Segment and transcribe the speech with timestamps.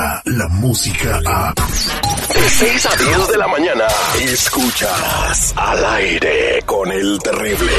[0.00, 1.54] llega la música a...
[1.54, 3.84] De 6 a 10 de la mañana,
[4.20, 7.72] escuchas al aire con el terrible.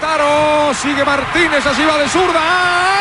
[0.00, 2.99] Taro, sigue Martínez, así va de zurda.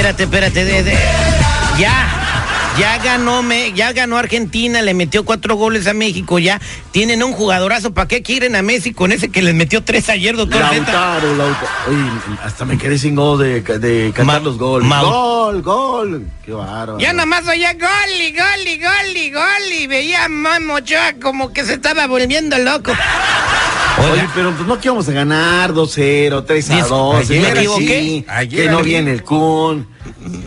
[0.00, 0.98] Espérate, espérate, de, de-
[1.78, 2.16] ya.
[2.78, 6.58] Ya ganó, me, ya ganó Argentina, le metió cuatro goles a México, ya
[6.92, 7.92] tienen un jugadorazo.
[7.92, 10.60] ¿Para qué quieren a Messi con ese que les metió tres ayer, doctor?
[10.60, 11.66] Lautaro, Lautaro.
[11.88, 11.98] Oye,
[12.42, 14.88] hasta me quedé sin gol de, de cantar Ma- los goles.
[14.88, 16.26] Ma- Gol, gol.
[16.46, 16.98] Qué bárbaro.
[16.98, 21.14] Ya nomás oía gol y gol y gol y gol y veía a Memo Ochoa
[21.20, 22.92] como que se estaba volviendo loco.
[24.12, 27.16] Oye, pero pues no que vamos a ganar 2-0, 3 a Diez- 2.
[27.30, 28.24] ayer me equivoqué.
[28.50, 29.86] que no viene el Kun.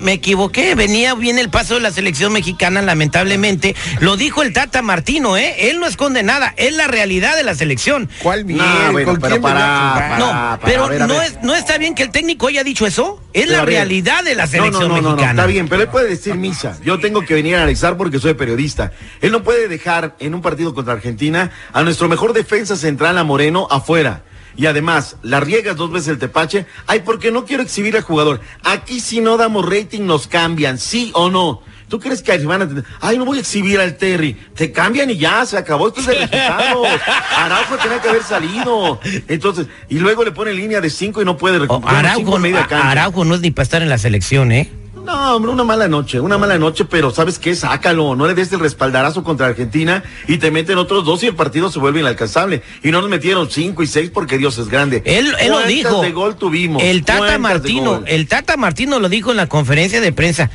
[0.02, 3.76] me equivoqué, venía bien el paso de la selección mexicana, lamentablemente.
[4.00, 5.70] Lo dijo el Tata Martino, ¿eh?
[5.70, 8.10] Él no esconde nada, es la realidad de la selección.
[8.22, 8.60] ¿Cuál bien?
[8.60, 11.96] No, bueno, ¿Con pero para, para, No, para, pero ver, no, es, no está bien
[11.96, 13.20] que el técnico haya dicho eso.
[13.34, 15.32] Es Pero la realidad de la selección no, no, no, no, mexicana.
[15.42, 16.78] está bien, pero él puede decir misa.
[16.86, 18.92] Yo tengo que venir a analizar porque soy periodista.
[19.22, 23.24] Él no puede dejar en un partido contra Argentina a nuestro mejor defensa central, a
[23.24, 24.24] Moreno, afuera.
[24.56, 26.66] Y además, la riegas dos veces el tepache.
[26.86, 28.40] Ay, porque no quiero exhibir al jugador.
[28.64, 31.62] Aquí si no damos rating nos cambian, sí o no.
[31.88, 32.84] ¿Tú crees que van a tener?
[33.02, 34.34] Ay, no voy a exhibir al Terry.
[34.56, 35.90] Te cambian y ya, se acabó.
[35.90, 36.88] Esto es de resultados.
[37.38, 39.00] Araujo tenía que haber salido.
[39.28, 42.16] Entonces, y luego le pone línea de cinco y no puede recuperar.
[42.16, 42.76] cinco Araujo.
[42.76, 44.72] Araujo no es ni para estar en la selección, ¿eh?
[45.04, 47.56] No, hombre, una mala noche, una mala noche, pero ¿sabes qué?
[47.56, 51.36] Sácalo, no le des el respaldarazo contra Argentina y te meten otros dos y el
[51.36, 52.64] partido se vuelve inalcanzable.
[52.84, 55.04] Y no nos metieron cinco y seis porque Dios es grande.
[55.06, 56.02] Él, él lo ¿Cuántas dijo.
[56.02, 56.82] de gol tuvimos?
[56.82, 60.50] El Tata ¿Cuántas de Martino, el Tata Martino lo dijo en la conferencia de prensa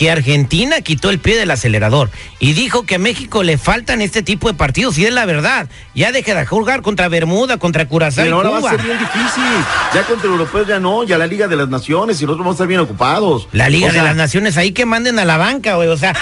[0.00, 4.22] que Argentina quitó el pie del acelerador y dijo que a México le faltan este
[4.22, 5.68] tipo de partidos y es la verdad.
[5.94, 8.98] Ya deje de jugar contra Bermuda, contra Curazao y Pero ahora va a ser bien
[8.98, 9.44] difícil.
[9.92, 12.54] Ya contra europeos ya no, ya la Liga de las Naciones y nosotros vamos a
[12.54, 13.46] estar bien ocupados.
[13.52, 15.88] La Liga O sea, de las Naciones ahí que manden a la banca, güey.
[15.88, 16.14] O sea,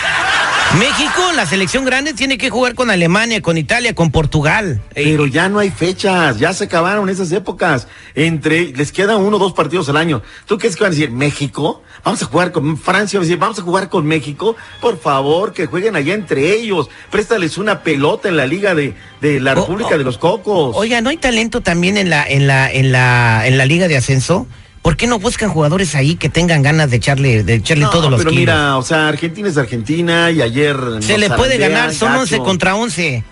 [0.76, 4.80] México, la selección grande, tiene que jugar con Alemania, con Italia, con Portugal.
[4.94, 7.88] Pero ya no hay fechas, ya se acabaron esas épocas.
[8.14, 10.22] Entre, les quedan uno o dos partidos al año.
[10.46, 11.82] ¿Tú crees que van a decir México?
[12.04, 14.56] Vamos a jugar con Francia, vamos a jugar con México.
[14.80, 16.88] Por favor, que jueguen allá entre ellos.
[17.10, 20.76] Préstales una pelota en la liga de, de la O- República o- de los Cocos.
[20.76, 23.96] Oiga, ¿no hay talento también en la, en la, en la, en la liga de
[23.96, 24.46] ascenso?
[24.82, 28.10] ¿Por qué no buscan jugadores ahí que tengan ganas de echarle, de echarle No, todos
[28.10, 28.40] los pero kilos?
[28.42, 32.20] mira, o sea, Argentina es Argentina y ayer Se le puede ganar, son gacho.
[32.22, 33.24] 11 contra 11.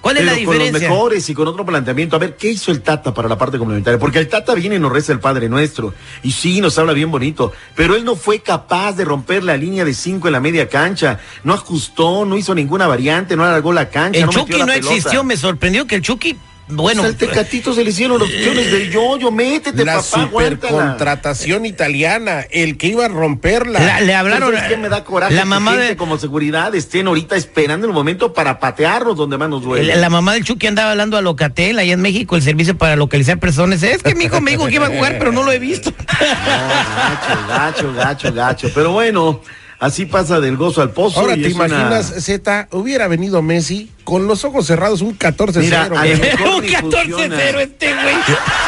[0.00, 0.88] ¿Cuál es la con los diferencia?
[0.90, 2.16] mejores y con otro planteamiento.
[2.16, 3.98] A ver, ¿qué hizo el Tata para la parte complementaria?
[3.98, 5.94] Porque el Tata viene y nos reza el Padre Nuestro.
[6.22, 7.52] Y sí, nos habla bien bonito.
[7.74, 11.20] Pero él no fue capaz de romper la línea de cinco en la media cancha.
[11.42, 14.18] No ajustó, no hizo ninguna variante, no alargó la cancha.
[14.20, 14.94] El no metió Chucky la no pelota.
[14.94, 16.36] existió, me sorprendió que el Chucky,
[16.68, 19.30] bueno, Pues al Tecatito se le hicieron los opciones del yo-yo.
[19.30, 23.80] Métete, La papá, supercontratación italiana, el que iba a romperla.
[23.80, 24.54] la- le hablaron.
[24.54, 25.34] ¿Sabes qué me da coraje?
[25.34, 29.36] La que mamá gente de, como seguridad estén ahorita esperando el momento para patearnos donde
[29.38, 29.94] más nos duele.
[29.94, 32.96] la, la mamá del Chucky andaba hablando a Locatel, allá en México, el servicio para
[32.96, 33.82] localizar personas.
[33.82, 35.90] Es que mi hijo me dijo que iba a jugar, pero no lo he visto.
[35.90, 36.16] No,
[37.48, 38.70] gacho, gacho, gacho, gacho.
[38.74, 39.40] Pero bueno,
[39.84, 41.20] así pasa del gozo al pozo.
[41.20, 45.60] Ahora y te una- imaginas, Z, hubiera venido Messi con los ojos cerrados, un 14-0.
[45.60, 46.20] Mira, a lo güey.
[46.20, 47.60] mejor Un ni 14-0 funciona.
[47.60, 48.14] este güey.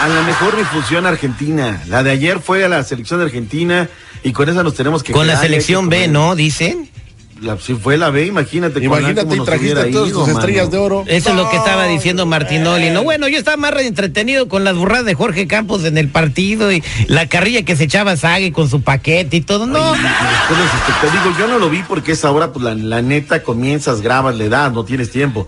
[0.01, 1.83] A lo mejor ni funciona Argentina.
[1.89, 3.89] La de ayer fue a la selección de Argentina
[4.23, 6.09] y con esa nos tenemos que Con la quedar, selección que B.
[6.09, 6.35] ¿no?
[6.37, 6.91] Dicen.
[7.41, 8.83] La- si fue la B, imagínate.
[8.83, 11.05] Imagínate, cómo y trajiste a todas tus estrellas de oro.
[11.07, 12.91] Eso es lo que estaba diciendo Martinoli.
[12.91, 16.73] No, bueno, yo estaba más entretenido con las burradas de Jorge Campos en el partido
[16.73, 19.67] y la carrilla que se echaba Sague con su paquete y todo.
[19.67, 24.01] No, espectadores- digo, yo no lo vi porque esa hora, pues la, la neta, comienzas,
[24.01, 25.47] grabas, le das, no tienes tiempo.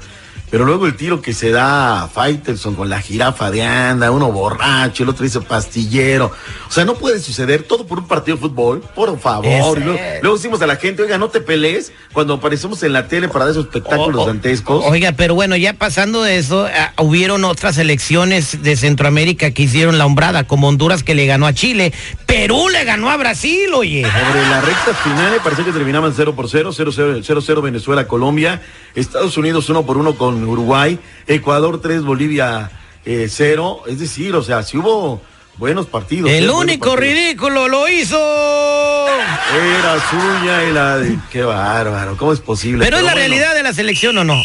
[0.50, 4.32] Pero luego el tiro que se da a Faitelson con la jirafa de anda, uno
[4.32, 6.32] borracho, el otro dice pastillero.
[6.68, 9.78] O sea, no puede suceder todo por un partido de fútbol, por favor.
[9.78, 13.28] Luego, luego decimos a la gente, oiga, no te pelees cuando aparecemos en la tele
[13.28, 14.84] para dar esos espectáculos O- o- dantescos.
[14.86, 19.98] Oiga, pero bueno, ya pasando de eso, ah, hubieron otras elecciones de Centroamérica que hicieron
[19.98, 21.92] la hombrada, como Honduras que le ganó a Chile,
[22.26, 24.02] Perú le ganó a Brasil, oye.
[24.02, 28.62] Sobre la recta final, pareció que terminaban 0 por 0, 0-0 0-0 Venezuela, Colombia,
[28.94, 32.70] Estados Unidos 1 por 1 con Uruguay, Ecuador 3, Bolivia
[33.04, 33.82] 0.
[33.86, 35.20] es decir, o sea, si hubo
[35.56, 36.30] buenos partidos.
[36.30, 36.50] El ¿eh?
[36.50, 37.14] Único partidos.
[37.14, 38.18] ridículo lo hizo.
[38.18, 41.18] Era suya y la de.
[41.30, 42.84] Qué bárbaro, ¿cómo es posible?
[42.84, 44.40] Pero es la bueno, realidad de la selección o no.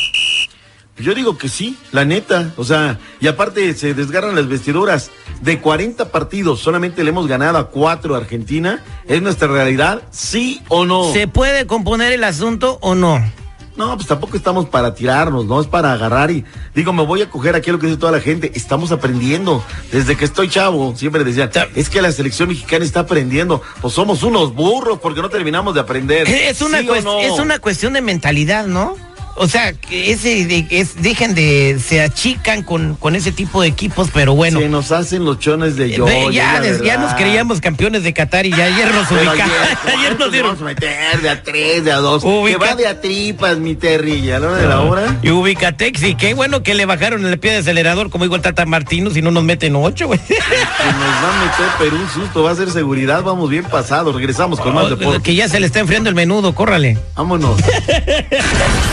[0.98, 2.52] Yo digo que sí, la neta.
[2.56, 5.12] O sea, y aparte se desgarran las vestiduras.
[5.42, 8.82] De 40 partidos, solamente le hemos ganado a 4 a Argentina.
[9.08, 10.04] ¿Es nuestra realidad?
[10.12, 11.12] ¿Sí o no?
[11.12, 13.22] ¿Se puede componer el asunto o no?
[13.76, 17.30] No, pues tampoco estamos para tirarnos, no es para agarrar y digo, me voy a
[17.30, 18.52] coger aquí lo que dice toda la gente.
[18.56, 19.64] Estamos aprendiendo.
[19.92, 23.62] Desde que estoy chavo, siempre decían, es que la selección mexicana está aprendiendo.
[23.82, 26.28] Pues somos unos burros porque no terminamos de aprender.
[26.44, 28.96] Es una, es una cuestión de mentalidad, ¿no?
[29.36, 33.68] O sea, que ese de- es, dejen de, se achican con, con ese tipo de
[33.68, 34.60] equipos, pero bueno.
[34.60, 36.06] Se nos hacen los chones de yo.
[36.06, 39.42] Ve, ya, des- ya nos creíamos campeones de Qatar y ya ayer nos ubicaron.
[39.42, 39.52] ayer,
[39.88, 40.50] Ayer nos ¿cuántos dieron.
[40.52, 42.24] vamos a meter de a tres, de a dos.
[42.24, 44.14] Ubica- Que va de a tripas, mi Terry.
[44.20, 45.18] Y a la hora de la hora.
[45.24, 48.42] Y Ubicatex, y qué bueno que le bajaron el pie de acelerador, como dijo el
[48.44, 50.20] Tata Martino, si no nos meten ocho, güey.
[50.20, 54.14] Que nos va a meter Perú un susto, va a ser seguridad, vamos bien pasados.
[54.16, 55.24] Regresamos con más deporte.
[55.24, 57.00] que ya se le está enfriando el menudo, córrale.
[57.16, 57.58] Vámonos.